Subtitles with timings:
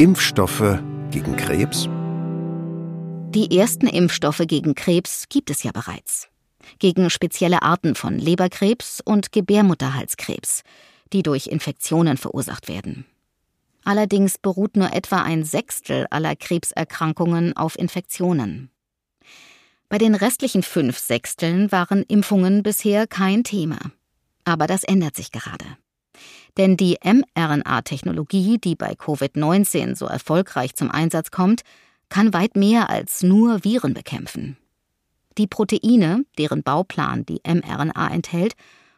[0.00, 1.86] Impfstoffe gegen Krebs?
[3.34, 6.30] Die ersten Impfstoffe gegen Krebs gibt es ja bereits.
[6.78, 10.62] Gegen spezielle Arten von Leberkrebs und Gebärmutterhalskrebs,
[11.12, 13.04] die durch Infektionen verursacht werden.
[13.84, 18.70] Allerdings beruht nur etwa ein Sechstel aller Krebserkrankungen auf Infektionen.
[19.90, 23.78] Bei den restlichen fünf Sechsteln waren Impfungen bisher kein Thema.
[24.46, 25.66] Aber das ändert sich gerade.
[26.56, 31.62] Denn die mRNA-Technologie, die bei Covid-19 so erfolgreich zum Einsatz kommt,
[32.08, 34.56] kann weit mehr als nur Viren bekämpfen.
[35.38, 38.54] Die Proteine, deren Bauplan die mRNA enthält,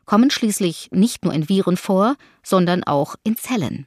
[0.07, 3.87] kommen schließlich nicht nur in Viren vor, sondern auch in Zellen.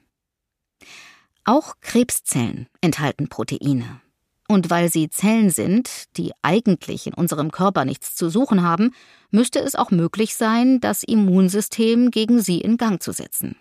[1.44, 4.02] Auch Krebszellen enthalten Proteine.
[4.48, 8.94] Und weil sie Zellen sind, die eigentlich in unserem Körper nichts zu suchen haben,
[9.32, 13.56] müsste es auch möglich sein, das Immunsystem gegen sie in Gang zu setzen.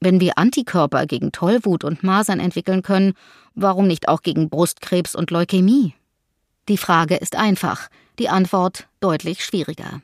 [0.00, 3.14] Wenn wir Antikörper gegen Tollwut und Masern entwickeln können,
[3.54, 5.94] warum nicht auch gegen Brustkrebs und Leukämie?
[6.68, 10.02] Die Frage ist einfach, die Antwort deutlich schwieriger.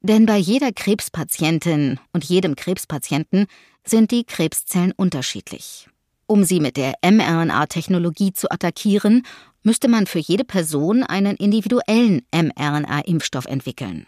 [0.00, 3.46] Denn bei jeder Krebspatientin und jedem Krebspatienten
[3.84, 5.88] sind die Krebszellen unterschiedlich.
[6.26, 9.22] Um sie mit der mRNA-Technologie zu attackieren,
[9.62, 14.06] müsste man für jede Person einen individuellen mRNA-Impfstoff entwickeln.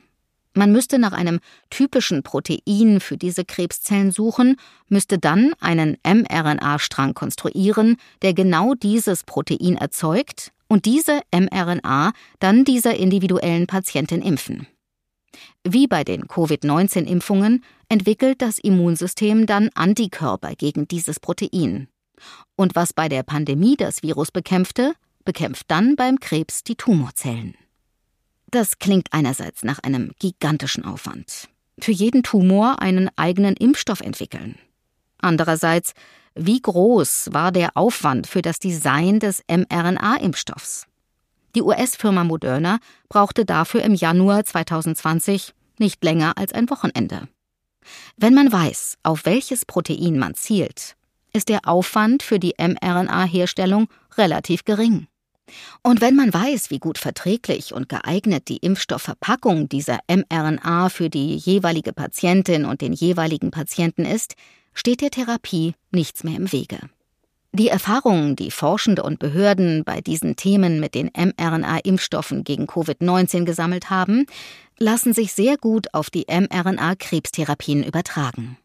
[0.55, 4.57] Man müsste nach einem typischen Protein für diese Krebszellen suchen,
[4.89, 12.97] müsste dann einen mRNA-Strang konstruieren, der genau dieses Protein erzeugt und diese mRNA dann dieser
[12.97, 14.67] individuellen Patientin impfen.
[15.63, 21.89] Wie bei den Covid-19-Impfungen entwickelt das Immunsystem dann Antikörper gegen dieses Protein.
[22.57, 27.55] Und was bei der Pandemie das Virus bekämpfte, bekämpft dann beim Krebs die Tumorzellen.
[28.51, 31.49] Das klingt einerseits nach einem gigantischen Aufwand.
[31.79, 34.57] Für jeden Tumor einen eigenen Impfstoff entwickeln.
[35.19, 35.93] Andererseits,
[36.35, 40.87] wie groß war der Aufwand für das Design des mRNA-Impfstoffs?
[41.55, 42.79] Die US-Firma Moderna
[43.09, 47.29] brauchte dafür im Januar 2020 nicht länger als ein Wochenende.
[48.17, 50.97] Wenn man weiß, auf welches Protein man zielt,
[51.37, 55.07] ist der Aufwand für die mRNA-Herstellung relativ gering.
[55.83, 61.37] Und wenn man weiß, wie gut verträglich und geeignet die Impfstoffverpackung dieser mRNA für die
[61.37, 64.35] jeweilige Patientin und den jeweiligen Patienten ist,
[64.75, 66.79] steht der Therapie nichts mehr im Wege.
[67.53, 73.89] Die Erfahrungen, die Forschende und Behörden bei diesen Themen mit den mRNA-Impfstoffen gegen Covid-19 gesammelt
[73.89, 74.27] haben,
[74.79, 78.59] lassen sich sehr gut auf die mRNA-Krebstherapien übertragen.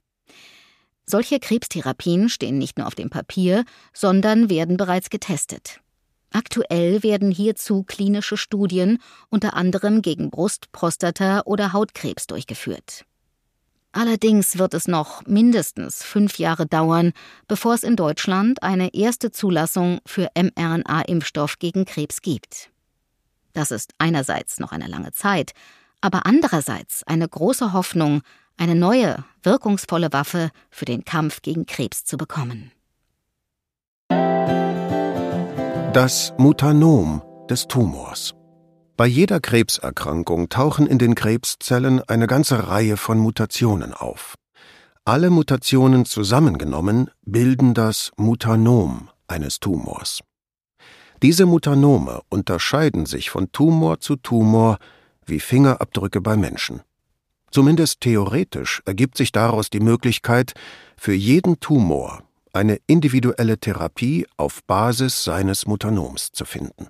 [1.11, 5.81] Solche Krebstherapien stehen nicht nur auf dem Papier, sondern werden bereits getestet.
[6.31, 13.03] Aktuell werden hierzu klinische Studien unter anderem gegen Brust-, Prostata- oder Hautkrebs durchgeführt.
[13.91, 17.11] Allerdings wird es noch mindestens fünf Jahre dauern,
[17.50, 22.69] bevor es in Deutschland eine erste Zulassung für mRNA-Impfstoff gegen Krebs gibt.
[23.51, 25.51] Das ist einerseits noch eine lange Zeit,
[26.00, 28.21] aber andererseits eine große Hoffnung,
[28.61, 32.72] eine neue, wirkungsvolle Waffe für den Kampf gegen Krebs zu bekommen.
[35.94, 38.35] Das Mutanom des Tumors.
[38.97, 44.35] Bei jeder Krebserkrankung tauchen in den Krebszellen eine ganze Reihe von Mutationen auf.
[45.05, 50.19] Alle Mutationen zusammengenommen bilden das Mutanom eines Tumors.
[51.23, 54.77] Diese Mutanome unterscheiden sich von Tumor zu Tumor
[55.25, 56.81] wie Fingerabdrücke bei Menschen.
[57.51, 60.53] Zumindest theoretisch ergibt sich daraus die Möglichkeit,
[60.97, 62.23] für jeden Tumor
[62.53, 66.88] eine individuelle Therapie auf Basis seines Mutanoms zu finden